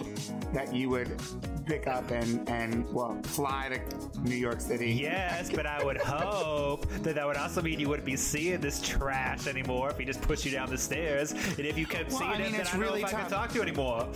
[0.53, 1.19] that you would
[1.65, 4.91] pick up and and well fly to New York City.
[4.91, 8.81] Yes, but I would hope that that would also mean you wouldn't be seeing this
[8.81, 11.31] trash anymore if he just pushed you down the stairs.
[11.31, 13.13] And if you kept Well, seeing I mean, it, then I don't really know if
[13.13, 13.21] I tough.
[13.21, 14.07] can talk to you anymore.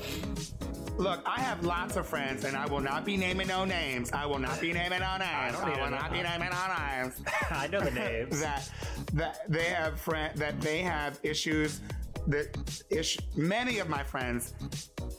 [0.99, 4.11] Look, I have lots of friends, and I will not be naming no names.
[4.11, 5.53] I will not be naming no names.
[5.53, 7.21] don't I, will not be naming no names.
[7.51, 8.41] I know the names.
[8.41, 8.69] that
[9.13, 11.79] that they have friend that they have issues
[12.27, 14.53] that ish, many of my friends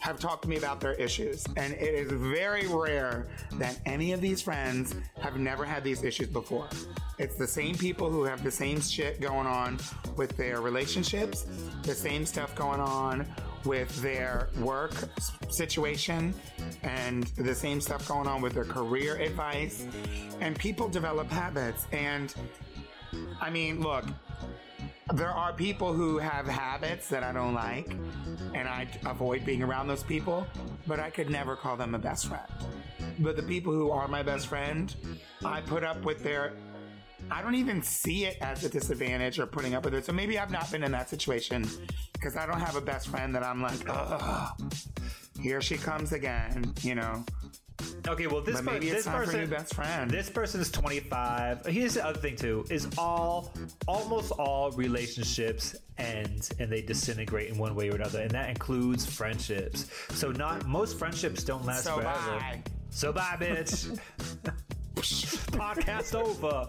[0.00, 4.20] have talked to me about their issues and it is very rare that any of
[4.20, 6.68] these friends have never had these issues before
[7.18, 9.78] it's the same people who have the same shit going on
[10.16, 11.46] with their relationships
[11.82, 13.26] the same stuff going on
[13.64, 14.92] with their work
[15.48, 16.34] situation
[16.82, 19.86] and the same stuff going on with their career advice
[20.40, 22.34] and people develop habits and
[23.40, 24.04] I mean, look,
[25.14, 27.90] there are people who have habits that I don't like,
[28.54, 30.46] and I avoid being around those people,
[30.86, 32.46] but I could never call them a best friend.
[33.18, 34.94] But the people who are my best friend,
[35.44, 36.52] I put up with their.
[37.30, 40.04] I don't even see it as a disadvantage or putting up with it.
[40.04, 41.68] So maybe I've not been in that situation.
[42.20, 44.52] Because I don't have a best friend that I'm like, ugh,
[45.40, 47.24] here she comes again, you know.
[48.06, 50.10] Okay, well this per- this person best friend.
[50.10, 51.64] This person's 25.
[51.64, 53.54] Here's the other thing too: is all
[53.88, 59.06] almost all relationships end and they disintegrate in one way or another, and that includes
[59.06, 59.86] friendships.
[60.10, 62.38] So not most friendships don't last So forever.
[62.38, 62.62] bye.
[62.90, 63.98] So bye, bitch.
[64.96, 66.68] Podcast over.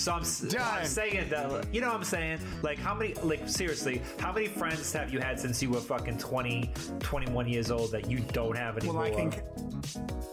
[0.00, 0.20] So I'm.
[0.20, 2.38] I'm saying that, you know what I'm saying?
[2.62, 6.16] Like, how many, like, seriously, how many friends have you had since you were fucking
[6.16, 9.02] 20, 21 years old that you don't have anymore?
[9.02, 9.34] Well, I can.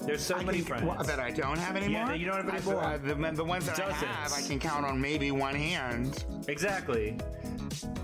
[0.03, 0.86] There's so I many can- friends.
[0.86, 2.06] well, that I don't have anymore.
[2.08, 2.82] that you don't have anymore.
[2.82, 6.23] uh, the, the ones that I have, I can count on maybe one hand.
[6.47, 7.17] Exactly.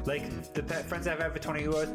[0.05, 1.87] Like the pet friends I've had for 20 years,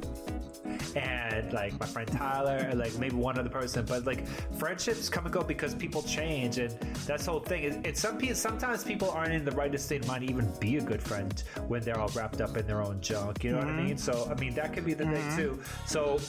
[0.97, 3.85] and like my friend Tyler, and like maybe one other person.
[3.85, 4.27] But like
[4.59, 6.71] friendships come and go because people change, and
[7.07, 7.67] that's the whole thing.
[7.67, 10.51] And, and some people, sometimes people aren't in the right state of mind to even
[10.61, 13.43] be a good friend when they're all wrapped up in their own junk.
[13.43, 13.87] You know what I mm-hmm.
[13.87, 13.99] mean?
[13.99, 15.37] So I mean that could be the thing mm-hmm.
[15.37, 15.63] too.
[15.87, 16.21] So.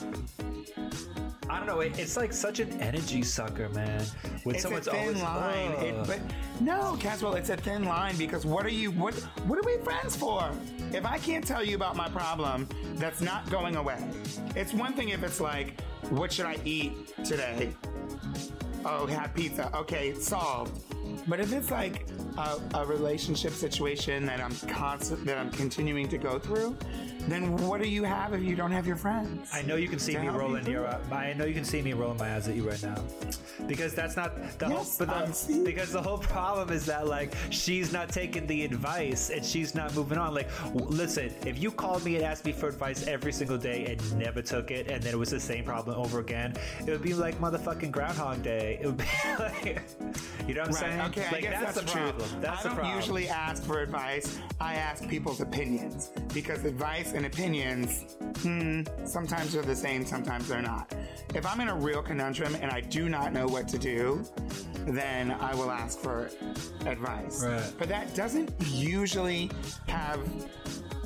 [1.52, 1.80] I don't know.
[1.80, 4.06] It, it's like such an energy sucker, man.
[4.44, 5.72] When It's someone's a thin always line.
[5.84, 6.20] It- but
[6.62, 8.92] no, Cazwell, it's a thin line because what are you?
[8.92, 9.15] What
[9.48, 10.52] What are we friends for?
[10.92, 13.98] If I can't tell you about my problem, that's not going away.
[14.56, 16.94] It's one thing if it's like, what should I eat
[17.26, 17.74] today?
[18.86, 19.76] Oh, have pizza.
[19.76, 20.72] Okay, it's solved.
[21.28, 22.08] But if it's like
[22.39, 26.78] a, relationship situation that I'm constant that I'm continuing to go through,
[27.32, 29.50] then what do you have if you don't have your friends?
[29.54, 30.88] I know you can see me rolling your.
[31.12, 32.96] I know you can see me rolling my eyes at you right now,
[33.68, 35.08] because that's not the Yes, whole.
[35.08, 39.44] But the, because the whole problem is that like she's not taking the advice and
[39.46, 40.34] she's not moving on.
[40.34, 43.86] Like, w- listen, if you called me and asked me for advice every single day
[43.86, 46.54] and never took it, and then it was the same problem over again,
[46.86, 48.80] it would be like motherfucking Groundhog Day.
[48.82, 49.04] It would be
[49.39, 49.82] like,
[50.48, 51.02] you know what I'm saying?
[51.02, 52.30] Okay, I guess that's, the the problem.
[52.42, 52.96] That's I don't problem.
[52.96, 54.39] usually ask for advice.
[54.60, 60.62] I ask people's opinions because advice and opinions, hmm, sometimes they're the same, sometimes they're
[60.62, 60.95] not.
[61.36, 64.23] If I'm in a real conundrum and I do not know what to do,
[64.88, 66.32] then I will ask for
[66.86, 67.43] advice.
[67.43, 67.73] Right.
[67.77, 69.51] But that doesn't usually
[69.88, 70.21] have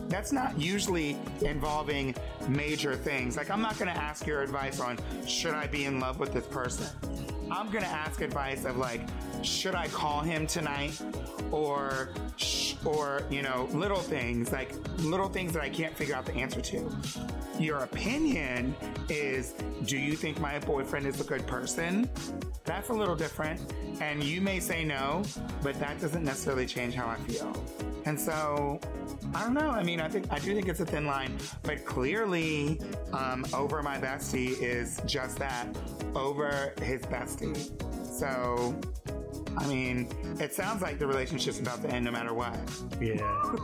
[0.07, 2.13] that's not usually involving
[2.47, 3.35] major things.
[3.35, 6.33] Like, I'm not going to ask your advice on should I be in love with
[6.33, 6.85] this person.
[7.49, 9.01] I'm going to ask advice of like,
[9.41, 11.01] should I call him tonight,
[11.49, 12.09] or
[12.85, 16.61] or you know, little things like little things that I can't figure out the answer
[16.61, 16.89] to.
[17.59, 18.75] Your opinion
[19.09, 19.53] is,
[19.85, 22.09] do you think my boyfriend is a good person?
[22.63, 23.61] That's a little different,
[24.01, 25.23] and you may say no,
[25.61, 27.53] but that doesn't necessarily change how I feel.
[28.05, 28.79] And so,
[29.33, 29.69] I don't know.
[29.69, 32.81] I mean, I think I do think it's a thin line, but clearly,
[33.13, 35.67] um, over my bestie is just that,
[36.15, 37.55] over his bestie.
[38.05, 38.75] So,
[39.57, 40.07] I mean,
[40.39, 42.57] it sounds like the relationship's about to end no matter what.
[42.99, 43.55] Yeah,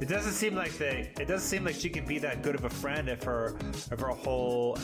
[0.00, 1.10] it doesn't seem like they.
[1.20, 3.56] It doesn't seem like she can be that good of a friend if her,
[3.90, 4.78] if her whole,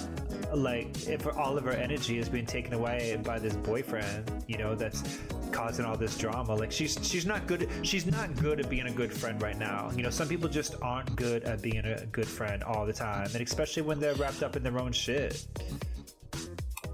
[0.55, 4.31] like, if all of her energy is being taken away by this boyfriend.
[4.47, 5.19] You know, that's
[5.51, 6.55] causing all this drama.
[6.55, 7.69] Like, she's she's not good.
[7.83, 9.91] She's not good at being a good friend right now.
[9.97, 13.29] You know, some people just aren't good at being a good friend all the time,
[13.33, 15.47] and especially when they're wrapped up in their own shit.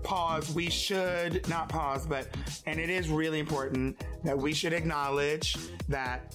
[0.09, 0.55] Pause.
[0.55, 2.29] We should not pause, but
[2.65, 5.55] and it is really important that we should acknowledge
[5.91, 6.35] that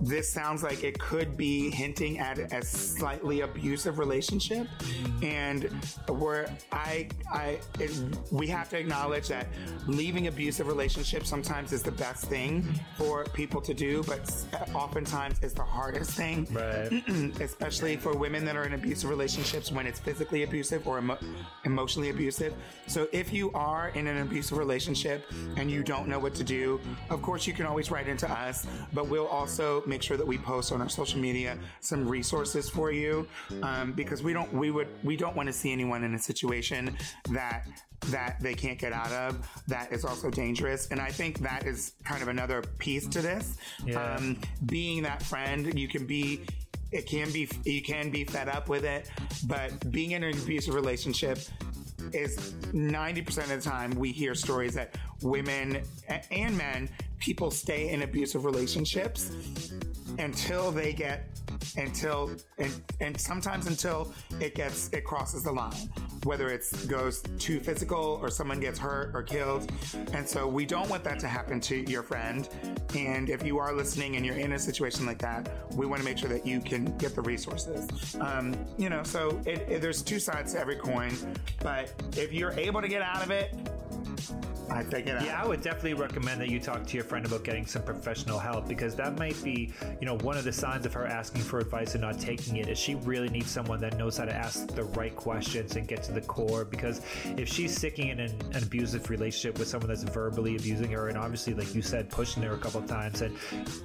[0.00, 4.66] this sounds like it could be hinting at a slightly abusive relationship,
[5.22, 5.64] and
[6.08, 7.90] where I I it,
[8.30, 9.46] we have to acknowledge that
[9.86, 12.62] leaving abusive relationships sometimes is the best thing
[12.96, 14.20] for people to do, but
[14.74, 17.02] oftentimes is the hardest thing Right.
[17.40, 21.18] especially for women that are in abusive relationships when it's physically abusive or emo-
[21.64, 22.54] emotionally abusive.
[22.86, 25.24] So if you are in an abusive relationship
[25.56, 26.80] and you don't know what to do,
[27.10, 30.38] of course you can always write into us, but we'll also make sure that we
[30.38, 33.26] post on our social media some resources for you
[33.62, 36.96] um, because we don't we would we don't want to see anyone in a situation
[37.30, 37.66] that
[38.06, 41.94] that they can't get out of that is also dangerous and i think that is
[42.04, 44.14] kind of another piece to this Yeah.
[44.14, 46.42] um, being that friend you can be
[46.92, 49.10] it can be you can be fed up with it
[49.46, 51.38] but being in an abusive relationship
[52.12, 55.82] is 90% of the time we hear stories that women
[56.30, 56.88] and men
[57.18, 59.30] people stay in abusive relationships
[60.18, 61.26] until they get
[61.76, 65.72] until and, and sometimes until it gets it crosses the line
[66.24, 69.70] whether it goes too physical or someone gets hurt or killed.
[70.12, 72.48] And so we don't want that to happen to your friend.
[72.96, 76.04] And if you are listening and you're in a situation like that we want to
[76.04, 78.16] make sure that you can get the resources.
[78.20, 81.12] Um, you know so it, it- there's two sides to every coin
[81.62, 83.54] but if you're able to get out of it
[84.70, 87.42] I think it Yeah, I would definitely recommend that you talk to your friend about
[87.44, 90.92] getting some professional help because that might be, you know, one of the signs of
[90.92, 94.18] her asking for advice and not taking it is she really needs someone that knows
[94.18, 96.64] how to ask the right questions and get to the core.
[96.64, 97.00] Because
[97.36, 101.16] if she's sticking in an, an abusive relationship with someone that's verbally abusing her and
[101.16, 103.36] obviously, like you said, pushing her a couple of times, and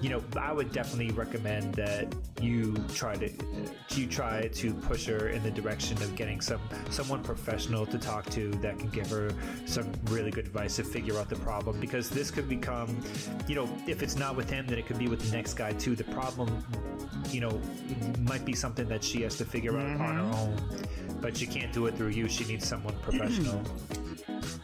[0.02, 5.06] you know, I would definitely recommend that you try to uh, you try to push
[5.06, 6.60] her in the direction of getting some
[6.90, 9.32] someone professional to talk to that can give her
[9.66, 13.02] some really good advice to figure out the problem because this could become,
[13.48, 15.74] you know, if it's not with him, then it could be with the next guy
[15.74, 15.96] too.
[15.96, 16.64] The problem,
[17.30, 17.62] you know,
[18.22, 20.56] might be something that she has to figure out on her own,
[21.22, 22.28] but she can't do it through you.
[22.28, 23.62] She needs someone professional.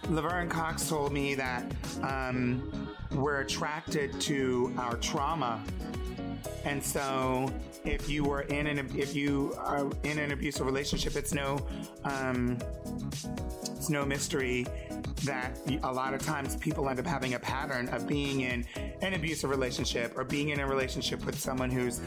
[0.10, 1.64] Laverne Cox told me that
[2.02, 5.64] um, we're attracted to our trauma,
[6.66, 7.52] and so
[7.90, 11.66] if you were in an if you are in an abusive relationship, it's no
[12.04, 12.58] um,
[13.76, 14.66] it's no mystery
[15.26, 18.66] that a lot of times people end up having a pattern of being in
[19.02, 22.02] an abusive relationship or being in a relationship with someone who's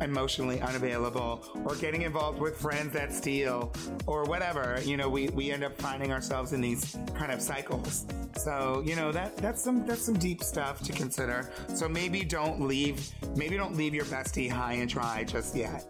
[0.00, 3.72] emotionally unavailable or getting involved with friends that steal
[4.06, 8.06] or whatever you know we, we end up finding ourselves in these kind of cycles.
[8.36, 11.50] So you know that that's some that's some deep stuff to consider.
[11.74, 15.84] So maybe don't leave maybe don't leave your bestie high and dry just yet.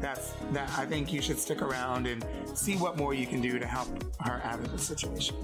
[0.00, 2.24] That's that i think you should stick around and
[2.54, 3.88] see what more you can do to help
[4.20, 5.36] her out of the situation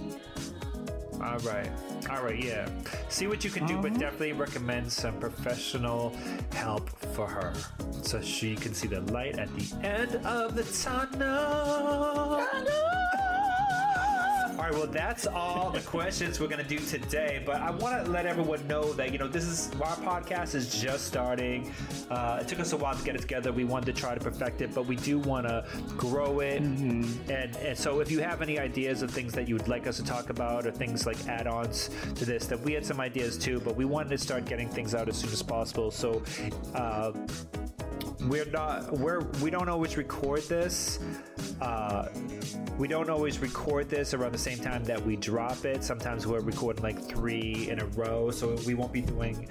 [1.25, 1.71] All right.
[2.11, 2.69] All right, yeah.
[3.09, 6.15] See what you can do, but definitely recommend some professional
[6.53, 7.55] help for her
[8.03, 12.45] so she can see the light at the end of the tunnel.
[12.45, 13.04] All
[14.65, 17.43] right, well, that's all the questions we're going to do today.
[17.45, 20.81] But I want to let everyone know that, you know, this is our podcast is
[20.81, 21.73] just starting.
[22.11, 23.53] Uh, it took us a while to get it together.
[23.53, 25.65] We wanted to try to perfect it, but we do want to
[25.97, 26.63] grow it.
[26.63, 29.97] And, and so if you have any ideas of things that you would like us
[29.97, 33.37] to talk about or things like add ons to this, that we had some ideas
[33.37, 35.91] too, but we wanted to start getting things out as soon as possible.
[35.91, 36.23] So,
[36.75, 37.13] uh,
[38.29, 40.99] we're not we're we don't always record this
[41.61, 42.09] uh,
[42.79, 45.85] we don't always record this around the same time that we drop it.
[45.85, 49.49] Sometimes we're recording like three in a row so we won't be doing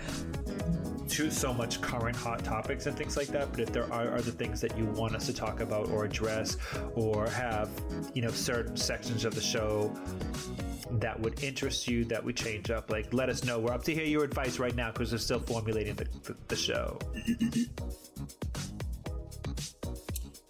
[1.07, 3.51] too so much current hot topics and things like that.
[3.51, 6.57] But if there are other things that you want us to talk about or address
[6.95, 7.69] or have
[8.13, 9.93] you know certain sections of the show
[10.91, 13.59] that would interest you that we change up like let us know.
[13.59, 16.55] We're up to hear your advice right now because we're still formulating the, the, the
[16.55, 16.99] show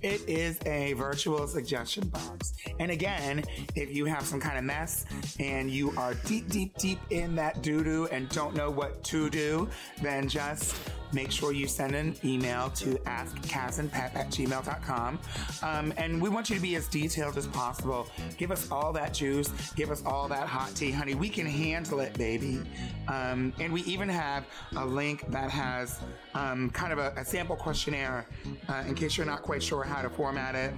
[0.04, 2.54] It is a virtual suggestion box.
[2.78, 3.42] And again,
[3.74, 5.06] if you have some kind of mess
[5.40, 9.30] and you are deep, deep, deep in that doo doo and don't know what to
[9.30, 9.70] do,
[10.02, 10.76] then just
[11.14, 15.20] make sure you send an email to askcasandpep at gmail.com.
[15.62, 18.08] Um, and we want you to be as detailed as possible.
[18.38, 21.16] Give us all that juice, give us all that hot tea, honey.
[21.16, 22.62] We can handle it, baby.
[23.08, 24.46] Um, and we even have
[24.76, 26.00] a link that has
[26.34, 28.28] um, kind of a, a sample questionnaire
[28.68, 30.74] uh, in case you're not quite sure how to format it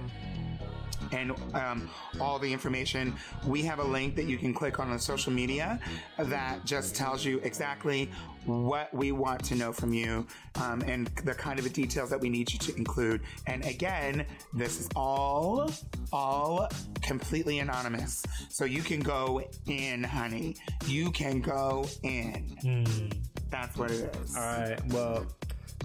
[1.12, 1.88] and um,
[2.20, 3.14] all the information.
[3.46, 5.78] We have a link that you can click on on social media
[6.18, 8.10] that just tells you exactly
[8.44, 10.26] what we want to know from you
[10.56, 13.20] um, and the kind of details that we need you to include.
[13.46, 15.70] And again, this is all
[16.12, 16.68] all
[17.02, 20.56] completely anonymous, so you can go in, honey.
[20.86, 23.10] You can go in.
[23.50, 24.36] That's what it is.
[24.36, 24.78] All right.
[24.92, 25.26] Well,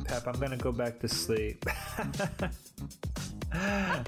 [0.06, 1.66] Pep, I'm gonna go back to sleep.
[3.54, 4.04] I'm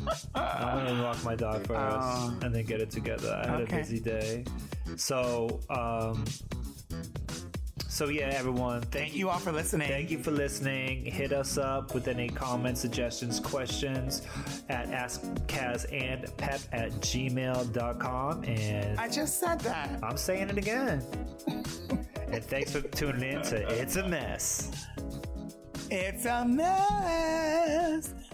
[0.85, 2.37] gonna walk my dog first Oh.
[2.41, 3.33] and then get it together.
[3.43, 3.75] I had Okay.
[3.75, 4.45] a busy day,
[4.95, 6.23] so um,
[7.89, 8.81] so yeah, everyone.
[8.81, 9.87] Thank, Thank you all for listening.
[9.89, 11.05] Thank you for listening.
[11.05, 14.23] Hit us up with any comments, suggestions, questions
[14.69, 18.43] at askkazandpep at gmail.com.
[18.45, 19.99] And I just said that.
[20.01, 21.03] I'm saying it again.
[22.31, 24.71] and thanks for tuning in to It's a Mess.
[25.91, 28.13] It's a mess.